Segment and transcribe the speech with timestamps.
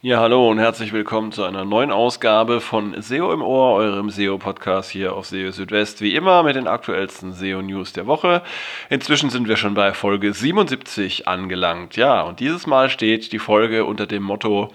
[0.00, 4.88] Ja, hallo und herzlich willkommen zu einer neuen Ausgabe von SEO im Ohr, eurem SEO-Podcast
[4.92, 6.00] hier auf SEO Südwest.
[6.00, 8.44] Wie immer mit den aktuellsten SEO-News der Woche.
[8.90, 11.96] Inzwischen sind wir schon bei Folge 77 angelangt.
[11.96, 14.72] Ja, und dieses Mal steht die Folge unter dem Motto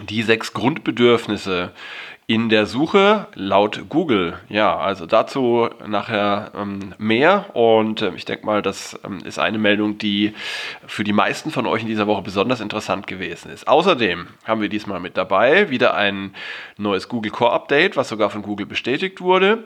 [0.00, 1.72] die sechs Grundbedürfnisse
[2.30, 4.38] in der Suche laut Google.
[4.48, 7.56] Ja, also dazu nachher ähm, mehr.
[7.56, 10.34] Und äh, ich denke mal, das ähm, ist eine Meldung, die
[10.86, 13.66] für die meisten von euch in dieser Woche besonders interessant gewesen ist.
[13.66, 16.32] Außerdem haben wir diesmal mit dabei wieder ein
[16.76, 19.64] neues Google Core Update, was sogar von Google bestätigt wurde.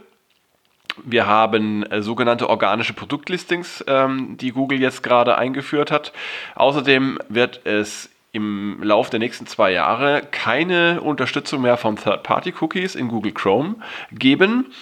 [1.04, 6.14] Wir haben äh, sogenannte organische Produktlistings, ähm, die Google jetzt gerade eingeführt hat.
[6.54, 13.06] Außerdem wird es im Laufe der nächsten zwei Jahre keine Unterstützung mehr von Third-Party-Cookies in
[13.06, 13.76] Google Chrome
[14.10, 14.72] geben.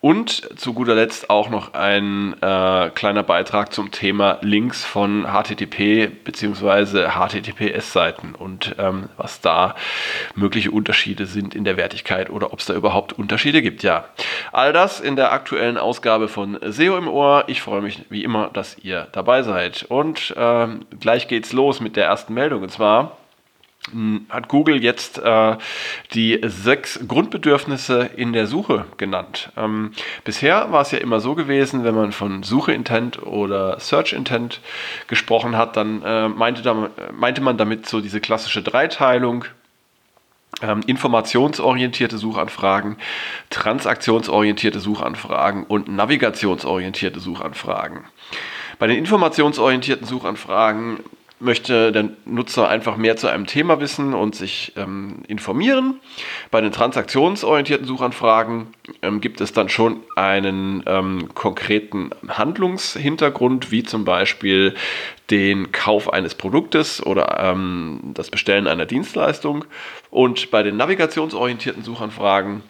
[0.00, 6.08] Und zu guter Letzt auch noch ein äh, kleiner Beitrag zum Thema Links von HTTP
[6.24, 7.08] bzw.
[7.08, 9.74] HTTPS-Seiten und ähm, was da
[10.36, 13.82] mögliche Unterschiede sind in der Wertigkeit oder ob es da überhaupt Unterschiede gibt.
[13.82, 14.04] Ja,
[14.52, 17.44] all das in der aktuellen Ausgabe von SEO im Ohr.
[17.48, 19.84] Ich freue mich wie immer, dass ihr dabei seid.
[19.88, 22.62] Und ähm, gleich geht's los mit der ersten Meldung.
[22.62, 23.17] Und zwar
[24.28, 25.56] hat Google jetzt äh,
[26.12, 29.50] die sechs Grundbedürfnisse in der Suche genannt.
[29.56, 29.92] Ähm,
[30.24, 34.60] bisher war es ja immer so gewesen, wenn man von Suche-Intent oder Search-Intent
[35.06, 39.44] gesprochen hat, dann äh, meinte, da, meinte man damit so diese klassische Dreiteilung.
[40.60, 42.96] Ähm, informationsorientierte Suchanfragen,
[43.48, 48.04] transaktionsorientierte Suchanfragen und navigationsorientierte Suchanfragen.
[48.78, 51.00] Bei den informationsorientierten Suchanfragen
[51.40, 56.00] möchte der Nutzer einfach mehr zu einem Thema wissen und sich ähm, informieren.
[56.50, 58.68] Bei den transaktionsorientierten Suchanfragen
[59.02, 64.74] ähm, gibt es dann schon einen ähm, konkreten Handlungshintergrund, wie zum Beispiel
[65.30, 69.64] den Kauf eines Produktes oder ähm, das Bestellen einer Dienstleistung.
[70.10, 72.62] Und bei den navigationsorientierten Suchanfragen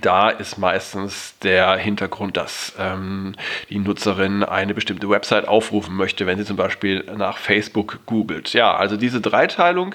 [0.00, 3.34] da ist meistens der Hintergrund, dass ähm,
[3.68, 8.52] die Nutzerin eine bestimmte Website aufrufen möchte, wenn sie zum Beispiel nach Facebook googelt.
[8.52, 9.94] Ja, also diese Dreiteilung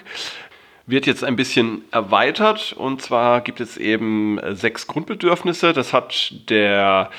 [0.88, 5.74] wird jetzt ein bisschen erweitert und zwar gibt es eben sechs Grundbedürfnisse.
[5.74, 7.10] Das hat der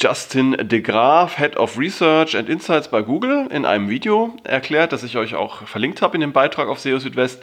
[0.00, 5.02] Justin de Graaf, Head of Research and Insights bei Google, in einem Video erklärt, das
[5.02, 7.42] ich euch auch verlinkt habe in dem Beitrag auf SEO Südwest.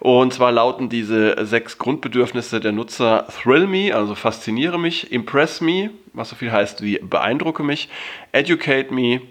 [0.00, 5.90] Und zwar lauten diese sechs Grundbedürfnisse der Nutzer Thrill Me, also fasziniere mich, Impress Me,
[6.12, 7.88] was so viel heißt wie beeindrucke mich,
[8.32, 9.22] Educate Me,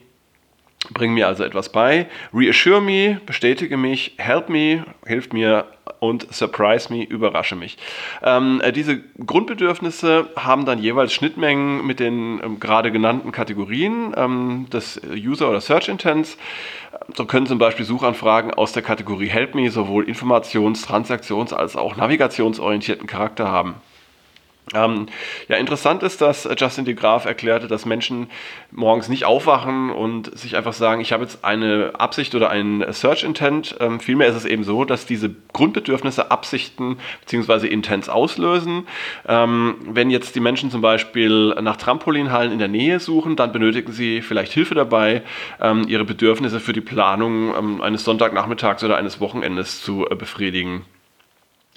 [0.91, 5.66] bring mir also etwas bei, Reassure Me, bestätige mich, Help Me, hilft mir
[5.99, 7.77] und Surprise Me, überrasche mich.
[8.21, 14.67] Ähm, äh, diese Grundbedürfnisse haben dann jeweils Schnittmengen mit den ähm, gerade genannten Kategorien ähm,
[14.72, 16.38] des User- oder Search Intents.
[17.16, 21.95] So können zum Beispiel Suchanfragen aus der Kategorie Help Me sowohl informations-, transaktions- als auch
[21.95, 23.75] navigationsorientierten Charakter haben.
[24.74, 25.07] Ähm,
[25.50, 28.28] ja, interessant ist, dass Justin de Graaf erklärte, dass Menschen
[28.72, 33.23] morgens nicht aufwachen und sich einfach sagen, ich habe jetzt eine Absicht oder einen Search
[33.23, 33.75] Intent.
[33.79, 37.68] Ähm, vielmehr ist es eben so, dass diese Grundbedürfnisse Absichten bzw.
[37.68, 38.88] Intents auslösen.
[39.28, 43.91] Ähm, wenn jetzt die Menschen zum Beispiel nach Trampolinhallen in der Nähe suchen, dann benötigen
[43.91, 45.23] sie vielleicht Hilfe dabei,
[45.62, 50.85] ähm, ihre Bedürfnisse für die Planung ähm, eines Sonntagnachmittags oder eines Wochenendes zu äh, befriedigen.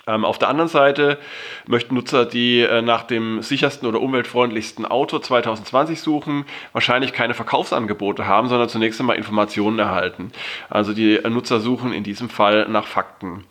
[0.08, 1.18] Ähm, auf der anderen Seite
[1.66, 8.24] möchten Nutzer, die äh, nach dem sichersten oder umweltfreundlichsten Auto 2020 suchen, wahrscheinlich keine Verkaufsangebote
[8.24, 10.30] haben, sondern zunächst einmal Informationen erhalten.
[10.70, 13.42] Also die Nutzer suchen in diesem Fall nach Fakten.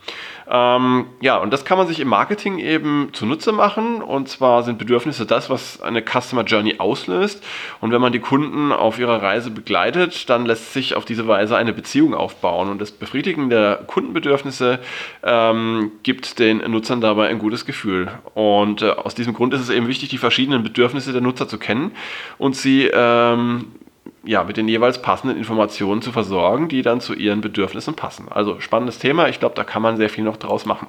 [0.50, 4.02] Ähm, ja, und das kann man sich im Marketing eben zunutze machen.
[4.02, 7.44] Und zwar sind Bedürfnisse das, was eine Customer Journey auslöst.
[7.82, 11.58] Und wenn man die Kunden auf ihrer Reise begleitet, dann lässt sich auf diese Weise
[11.58, 12.70] eine Beziehung aufbauen.
[12.70, 14.80] Und das Befriedigen der Kundenbedürfnisse
[15.24, 18.10] ähm, gibt den Nutzern dabei ein gutes Gefühl.
[18.34, 21.58] Und äh, aus diesem Grund ist es eben wichtig, die verschiedenen Bedürfnisse der Nutzer zu
[21.58, 21.92] kennen
[22.38, 23.72] und sie ähm,
[24.26, 28.28] ja, mit den jeweils passenden Informationen zu versorgen, die dann zu ihren Bedürfnissen passen.
[28.30, 30.88] Also spannendes Thema, ich glaube, da kann man sehr viel noch draus machen.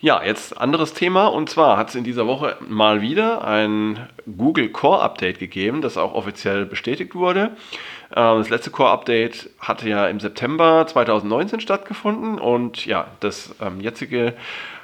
[0.00, 4.68] Ja, jetzt anderes Thema und zwar hat es in dieser Woche mal wieder ein Google
[4.70, 7.52] Core Update gegeben, das auch offiziell bestätigt wurde.
[8.14, 13.80] Ähm, das letzte Core Update hatte ja im September 2019 stattgefunden und ja, das ähm,
[13.80, 14.34] jetzige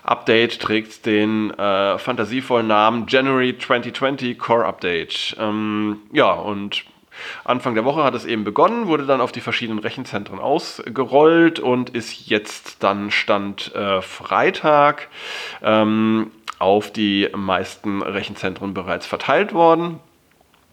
[0.02, 5.36] Update trägt den äh, fantasievollen Namen January 2020 Core Update.
[5.38, 6.84] Ähm, ja, und
[7.44, 11.90] Anfang der Woche hat es eben begonnen, wurde dann auf die verschiedenen Rechenzentren ausgerollt und
[11.90, 15.08] ist jetzt dann Stand äh, Freitag
[15.62, 20.00] ähm, auf die meisten Rechenzentren bereits verteilt worden.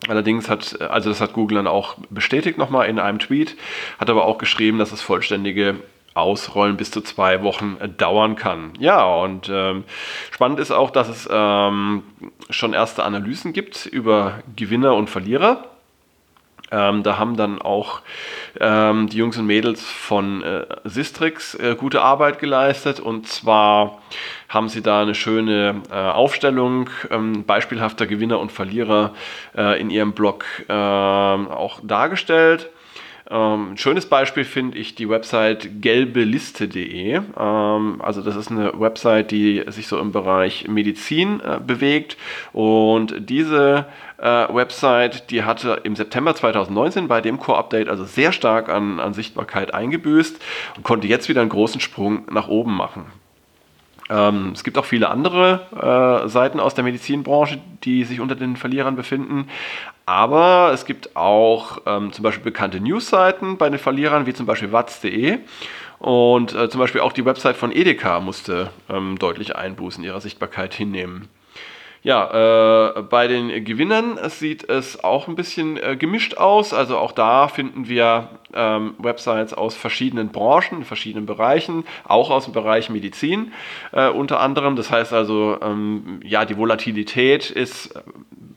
[0.07, 3.55] Allerdings hat, also das hat Google dann auch bestätigt nochmal in einem Tweet,
[3.99, 5.75] hat aber auch geschrieben, dass das vollständige
[6.13, 8.71] Ausrollen bis zu zwei Wochen dauern kann.
[8.79, 9.83] Ja, und ähm,
[10.31, 12.03] spannend ist auch, dass es ähm,
[12.49, 15.65] schon erste Analysen gibt über Gewinner und Verlierer.
[16.75, 18.01] Ähm, da haben dann auch
[18.59, 22.99] ähm, die Jungs und Mädels von äh, Sistrix äh, gute Arbeit geleistet.
[22.99, 24.01] Und zwar
[24.49, 29.13] haben sie da eine schöne äh, Aufstellung ähm, beispielhafter Gewinner und Verlierer
[29.55, 32.69] äh, in ihrem Blog ähm, auch dargestellt.
[33.29, 37.15] Ähm, ein schönes Beispiel finde ich die Website gelbeliste.de.
[37.15, 42.17] Ähm, also das ist eine Website, die sich so im Bereich Medizin äh, bewegt.
[42.53, 43.87] Und diese
[44.17, 49.73] Website, die hatte im September 2019 bei dem Core-Update also sehr stark an, an Sichtbarkeit
[49.73, 50.41] eingebüßt
[50.77, 53.05] und konnte jetzt wieder einen großen Sprung nach oben machen.
[54.09, 58.55] Ähm, es gibt auch viele andere äh, Seiten aus der Medizinbranche, die sich unter den
[58.55, 59.49] Verlierern befinden.
[60.05, 64.71] Aber es gibt auch ähm, zum Beispiel bekannte Newsseiten bei den Verlierern, wie zum Beispiel
[64.71, 65.39] watz.de.
[65.97, 70.73] Und äh, zum Beispiel auch die Website von Edeka musste ähm, deutlich Einbußen ihrer Sichtbarkeit
[70.73, 71.27] hinnehmen.
[72.05, 76.71] Ja, äh, bei den Gewinnern sieht es auch ein bisschen äh, gemischt aus.
[76.71, 82.53] Also auch da finden wir ähm, Websites aus verschiedenen Branchen, verschiedenen Bereichen, auch aus dem
[82.53, 83.53] Bereich Medizin
[83.91, 84.75] äh, unter anderem.
[84.75, 87.95] Das heißt also, ähm, ja, die Volatilität ist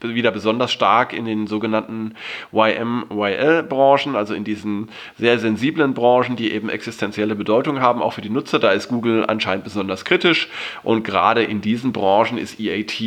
[0.01, 2.15] wieder besonders stark in den sogenannten
[2.53, 8.21] YM, YL-Branchen, also in diesen sehr sensiblen Branchen, die eben existenzielle Bedeutung haben, auch für
[8.21, 8.59] die Nutzer.
[8.59, 10.49] Da ist Google anscheinend besonders kritisch
[10.83, 13.01] und gerade in diesen Branchen ist EAT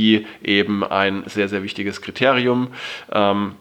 [0.44, 2.70] eben ein sehr, sehr wichtiges Kriterium.
[3.12, 3.54] Ähm,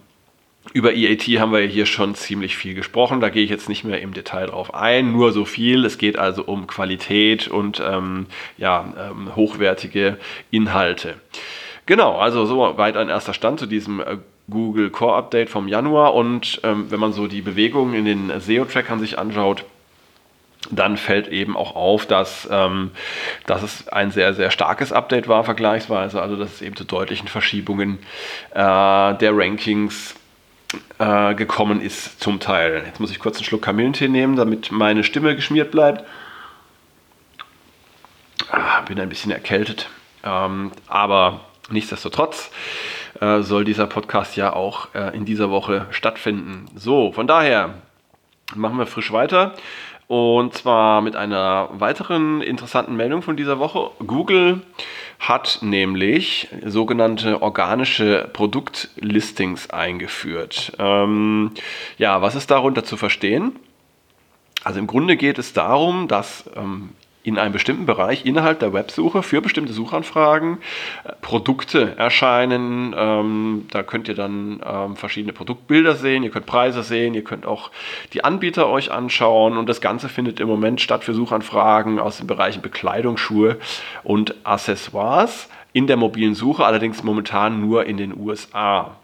[0.73, 3.21] über EAT haben wir hier schon ziemlich viel gesprochen.
[3.21, 5.11] Da gehe ich jetzt nicht mehr im Detail drauf ein.
[5.11, 5.85] Nur so viel.
[5.85, 8.27] Es geht also um Qualität und ähm,
[8.57, 10.19] ja, ähm, hochwertige
[10.51, 11.17] Inhalte.
[11.87, 14.19] Genau, also so weit ein erster Stand zu diesem äh,
[14.49, 16.15] Google Core Update vom Januar.
[16.15, 19.65] Und ähm, wenn man so die Bewegungen in den SEO-Trackern sich anschaut,
[20.71, 22.91] dann fällt eben auch auf, dass, ähm,
[23.47, 27.29] dass es ein sehr, sehr starkes Update war vergleichsweise, also dass es eben zu deutlichen
[27.29, 27.99] Verschiebungen
[28.51, 30.15] äh, der Rankings
[30.99, 32.83] äh, gekommen ist zum Teil.
[32.87, 36.05] Jetzt muss ich kurz einen Schluck Kamillentee nehmen, damit meine Stimme geschmiert bleibt.
[38.51, 39.89] Ah, bin ein bisschen erkältet,
[40.25, 41.41] ähm, aber
[41.71, 42.51] Nichtsdestotrotz
[43.21, 46.67] äh, soll dieser Podcast ja auch äh, in dieser Woche stattfinden.
[46.75, 47.75] So, von daher
[48.55, 49.55] machen wir frisch weiter.
[50.09, 53.93] Und zwar mit einer weiteren interessanten Meldung von dieser Woche.
[54.05, 54.63] Google
[55.21, 60.73] hat nämlich sogenannte organische Produktlistings eingeführt.
[60.81, 61.53] Ähm,
[61.99, 63.55] ja, was ist darunter zu verstehen?
[64.65, 66.91] Also im Grunde geht es darum, dass ähm,
[67.23, 70.59] in einem bestimmten Bereich innerhalb der Websuche für bestimmte Suchanfragen
[71.05, 72.95] äh, Produkte erscheinen.
[72.97, 77.47] Ähm, da könnt ihr dann ähm, verschiedene Produktbilder sehen, ihr könnt Preise sehen, ihr könnt
[77.47, 77.71] auch
[78.13, 82.27] die Anbieter euch anschauen und das Ganze findet im Moment statt für Suchanfragen aus den
[82.27, 83.59] Bereichen Bekleidung, Schuhe
[84.03, 88.97] und Accessoires in der mobilen Suche, allerdings momentan nur in den USA.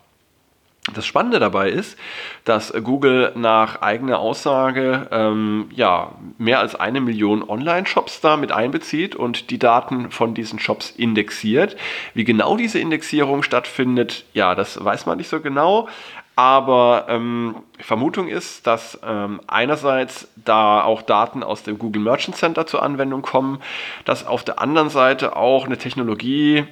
[0.94, 1.99] Das Spannende dabei ist,
[2.44, 9.17] dass Google nach eigener Aussage ähm, ja, mehr als eine Million Online-Shops da mit einbezieht
[9.17, 11.77] und die Daten von diesen Shops indexiert.
[12.15, 15.88] Wie genau diese Indexierung stattfindet, ja, das weiß man nicht so genau.
[16.37, 22.67] Aber ähm, Vermutung ist, dass ähm, einerseits da auch Daten aus dem Google Merchant Center
[22.67, 23.61] zur Anwendung kommen,
[24.05, 26.65] dass auf der anderen Seite auch eine Technologie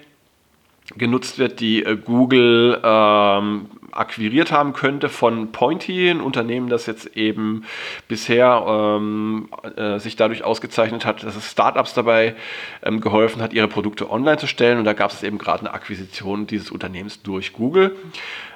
[0.97, 7.17] genutzt wird, die äh, Google ähm, akquiriert haben könnte von Pointy, ein Unternehmen, das jetzt
[7.17, 7.65] eben
[8.09, 12.35] bisher ähm, äh, sich dadurch ausgezeichnet hat, dass es Startups dabei
[12.83, 14.79] ähm, geholfen hat, ihre Produkte online zu stellen.
[14.79, 17.97] Und da gab es eben gerade eine Akquisition dieses Unternehmens durch Google.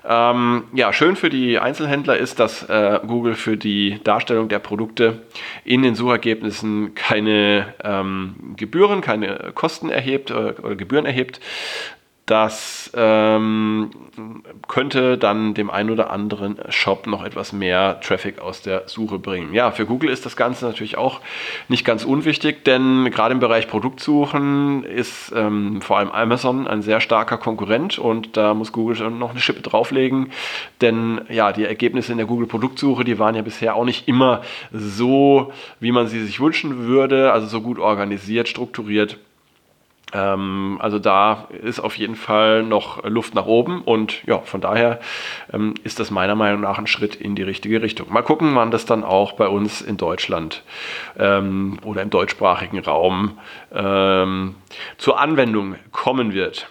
[0.04, 5.22] Ähm, ja, schön für die Einzelhändler ist, dass äh, Google für die Darstellung der Produkte
[5.64, 11.40] in den Suchergebnissen keine ähm, Gebühren, keine Kosten erhebt äh, oder Gebühren erhebt.
[12.28, 13.88] Das ähm,
[14.68, 19.54] könnte dann dem einen oder anderen Shop noch etwas mehr Traffic aus der Suche bringen.
[19.54, 21.22] Ja, für Google ist das Ganze natürlich auch
[21.68, 27.00] nicht ganz unwichtig, denn gerade im Bereich Produktsuchen ist ähm, vor allem Amazon ein sehr
[27.00, 30.30] starker Konkurrent und da muss Google noch eine Schippe drauflegen,
[30.82, 34.42] denn ja, die Ergebnisse in der Google Produktsuche, die waren ja bisher auch nicht immer
[34.70, 39.16] so, wie man sie sich wünschen würde, also so gut organisiert, strukturiert
[40.12, 45.00] also da ist auf jeden Fall noch Luft nach oben und ja, von daher
[45.52, 48.10] ähm, ist das meiner Meinung nach ein Schritt in die richtige Richtung.
[48.10, 50.62] Mal gucken, wann das dann auch bei uns in Deutschland
[51.18, 53.38] ähm, oder im deutschsprachigen Raum
[53.72, 54.54] ähm,
[54.96, 56.68] zur Anwendung kommen wird.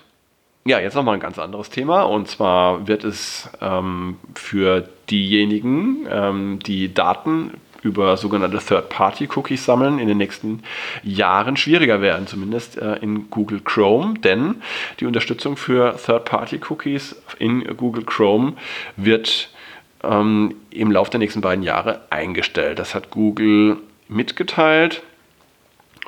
[0.65, 6.59] Ja, jetzt nochmal ein ganz anderes Thema und zwar wird es ähm, für diejenigen, ähm,
[6.59, 7.53] die Daten
[7.83, 10.63] über sogenannte Third-Party-Cookies sammeln in den nächsten
[11.03, 14.61] Jahren schwieriger werden, zumindest äh, in Google Chrome, denn
[14.99, 18.53] die Unterstützung für Third-Party-Cookies in Google Chrome
[18.95, 19.49] wird
[20.03, 22.79] ähm, im Laufe der nächsten beiden Jahre eingestellt.
[22.79, 25.03] Das hat Google mitgeteilt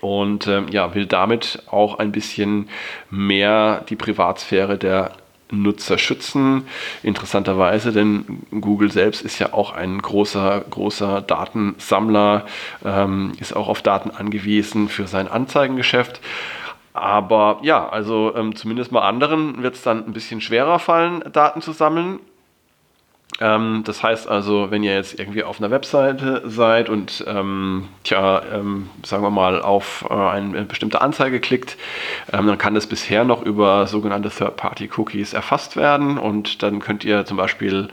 [0.02, 2.70] und ähm, ja, will damit auch ein bisschen
[3.10, 5.12] mehr die Privatsphäre der
[5.51, 6.68] Nutzer schützen.
[7.03, 12.46] Interessanterweise, denn Google selbst ist ja auch ein großer, großer Datensammler,
[12.86, 16.22] ähm, ist auch auf Daten angewiesen für sein Anzeigengeschäft.
[16.94, 21.62] Aber ja, also ähm, zumindest mal anderen wird es dann ein bisschen schwerer fallen, Daten
[21.62, 22.20] zu sammeln.
[23.39, 28.41] Ähm, das heißt also, wenn ihr jetzt irgendwie auf einer Webseite seid und ähm, tja,
[28.53, 31.77] ähm, sagen wir mal auf äh, eine bestimmte Anzeige klickt,
[32.34, 37.25] ähm, dann kann das bisher noch über sogenannte Third-Party-Cookies erfasst werden und dann könnt ihr
[37.25, 37.89] zum Beispiel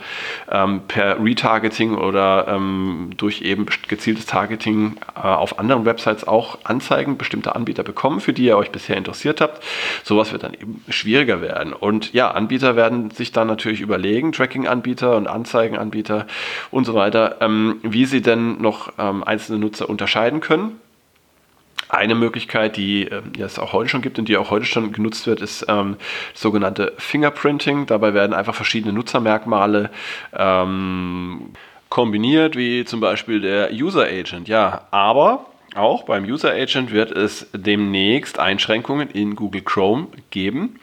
[0.51, 7.17] ähm, per Retargeting oder ähm, durch eben gezieltes Targeting äh, auf anderen Websites auch Anzeigen
[7.17, 9.63] bestimmter Anbieter bekommen, für die ihr euch bisher interessiert habt.
[10.03, 11.73] Sowas wird dann eben schwieriger werden.
[11.73, 16.27] Und ja, Anbieter werden sich dann natürlich überlegen, Tracking-Anbieter und Anzeigenanbieter
[16.71, 20.81] und so weiter, ähm, wie sie denn noch ähm, einzelne Nutzer unterscheiden können.
[21.89, 25.25] Eine Möglichkeit, die äh, es auch heute schon gibt und die auch heute schon genutzt
[25.25, 25.95] wird, ist ähm,
[26.33, 27.85] das sogenannte Fingerprinting.
[27.85, 29.89] Dabei werden einfach verschiedene Nutzermerkmale
[30.33, 31.53] ähm,
[31.89, 34.49] kombiniert, wie zum Beispiel der User Agent.
[34.49, 40.79] Ja, aber auch beim User Agent wird es demnächst Einschränkungen in Google Chrome geben.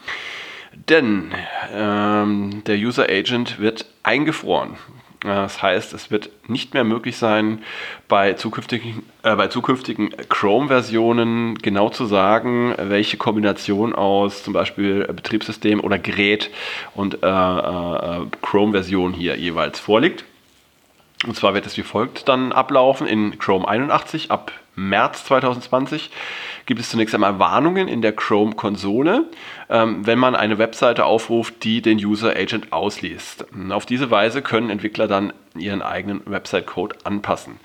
[0.88, 1.32] Denn
[1.72, 4.76] ähm, der User Agent wird eingefroren.
[5.24, 7.62] Das heißt, es wird nicht mehr möglich sein,
[8.08, 15.98] bei zukünftigen, äh, zukünftigen Chrome-Versionen genau zu sagen, welche Kombination aus zum Beispiel Betriebssystem oder
[15.98, 16.50] Gerät
[16.94, 20.26] und äh, äh, Chrome-Version hier jeweils vorliegt.
[21.26, 26.10] Und zwar wird es wie folgt dann ablaufen in Chrome 81 ab März 2020
[26.66, 29.26] gibt es zunächst einmal Warnungen in der Chrome-Konsole,
[29.68, 33.46] ähm, wenn man eine Webseite aufruft, die den User Agent ausliest.
[33.70, 37.60] Auf diese Weise können Entwickler dann ihren eigenen Website-Code anpassen.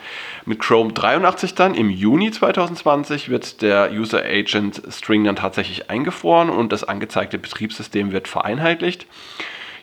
[0.46, 6.50] Mit Chrome 83 dann im Juni 2020 wird der User Agent String dann tatsächlich eingefroren
[6.50, 9.08] und das angezeigte Betriebssystem wird vereinheitlicht.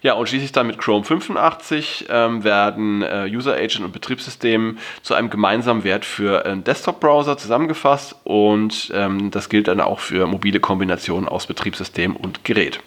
[0.06, 5.14] Ja, und schließlich dann mit Chrome 85 ähm, werden äh, User Agent und Betriebssystem zu
[5.14, 10.60] einem gemeinsamen Wert für äh, Desktop-Browser zusammengefasst und ähm, das gilt dann auch für mobile
[10.60, 12.78] Kombinationen aus Betriebssystem und Gerät.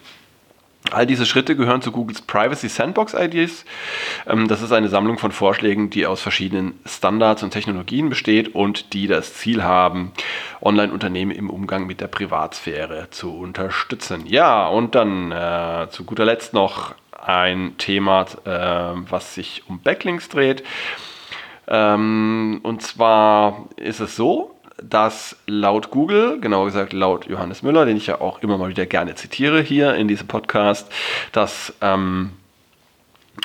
[0.92, 3.66] All diese Schritte gehören zu Googles Privacy Sandbox IDs.
[4.26, 8.94] Ähm, das ist eine Sammlung von Vorschlägen, die aus verschiedenen Standards und Technologien besteht und
[8.94, 10.14] die das Ziel haben,
[10.62, 14.26] Online-Unternehmen im Umgang mit der Privatsphäre zu unterstützen.
[14.26, 20.30] Ja, und dann äh, zu guter Letzt noch ein Thema, äh, was sich um Backlinks
[20.30, 20.64] dreht.
[21.68, 27.98] Ähm, und zwar ist es so, dass laut Google, genauer gesagt laut Johannes Müller, den
[27.98, 30.92] ich ja auch immer mal wieder gerne zitiere hier in diesem Podcast,
[31.32, 32.32] dass ähm,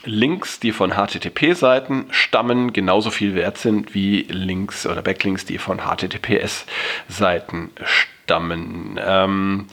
[0.05, 5.79] Links, die von HTTP-Seiten stammen, genauso viel wert sind wie Links oder Backlinks, die von
[5.79, 8.14] HTTPS-Seiten stammen.
[8.31, 9.67] Ähm,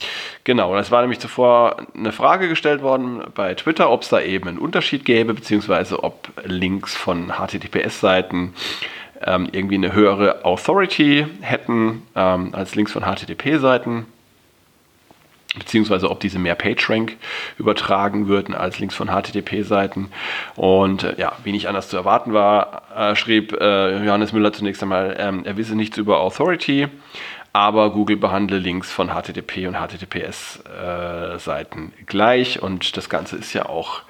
[0.44, 4.48] genau, das war nämlich zuvor eine Frage gestellt worden bei Twitter, ob es da eben
[4.48, 8.54] einen Unterschied gäbe, beziehungsweise ob Links von HTTPS-Seiten
[9.24, 14.06] ähm, irgendwie eine höhere Authority hätten ähm, als Links von HTTP-Seiten
[15.58, 17.16] beziehungsweise ob diese mehr PageRank
[17.58, 20.08] übertragen würden als Links von HTTP-Seiten.
[20.56, 24.82] Und äh, ja, wie nicht anders zu erwarten war, äh, schrieb äh, Johannes Müller zunächst
[24.82, 26.88] einmal, ähm, er wisse nichts über Authority,
[27.52, 33.66] aber Google behandle Links von HTTP und HTTPS-Seiten äh, gleich und das Ganze ist ja
[33.66, 34.00] auch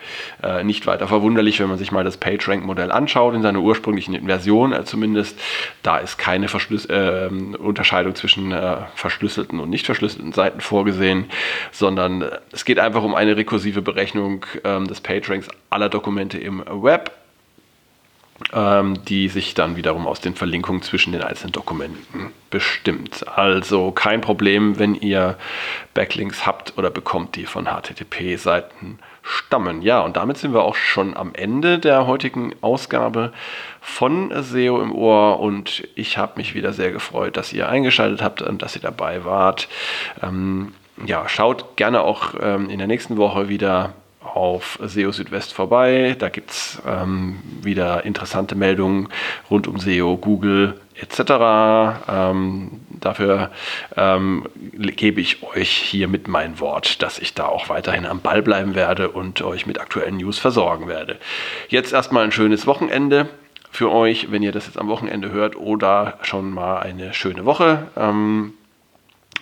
[0.42, 4.72] äh, nicht weiter verwunderlich, wenn man sich mal das PageRank-Modell anschaut, in seiner ursprünglichen Version
[4.72, 5.40] äh, zumindest.
[5.82, 11.24] Da ist keine Verschlüs äh, Unterscheidung zwischen äh, verschlüsselten und nicht verschlüsselten Seiten vorgesehen,
[11.72, 16.62] sondern äh, es geht einfach um eine rekursive Berechnung ähm, des PageRanks aller Dokumente im
[16.66, 17.21] Web ähm,
[19.08, 23.26] die sich dann wiederum aus den Verlinkungen zwischen den einzelnen Dokumenten bestimmt.
[23.28, 25.36] Also kein Problem, wenn ihr
[25.94, 29.82] Backlinks habt oder bekommt, die von HTTP-Seiten stammen.
[29.82, 33.32] Ja, und damit sind wir auch schon am Ende der heutigen Ausgabe
[33.80, 38.42] von SEO im Ohr und ich habe mich wieder sehr gefreut, dass ihr eingeschaltet habt
[38.42, 39.68] und dass ihr dabei wart.
[40.22, 40.74] Ähm,
[41.06, 46.16] ja, schaut gerne auch ähm, in der nächsten Woche wieder auf SEO Südwest vorbei.
[46.18, 49.08] Da gibt es ähm, wieder interessante Meldungen
[49.50, 52.00] rund um SEO, Google etc.
[52.08, 53.50] Ähm, dafür
[53.96, 58.42] ähm, gebe ich euch hier mit mein Wort, dass ich da auch weiterhin am Ball
[58.42, 61.18] bleiben werde und euch mit aktuellen News versorgen werde.
[61.68, 63.28] Jetzt erstmal ein schönes Wochenende.
[63.74, 67.88] für euch, wenn ihr das jetzt am Wochenende hört oder schon mal eine schöne Woche.
[67.96, 68.52] Ähm,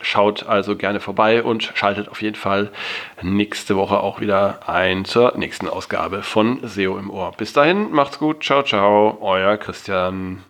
[0.02, 2.71] Schaut also gerne vorbei und schaltet auf jeden Fall
[3.23, 7.33] nächste Woche auch wieder ein zur nächsten Ausgabe von SEO im Ohr.
[7.37, 10.45] Bis dahin, macht's gut, ciao, ciao, euer Christian.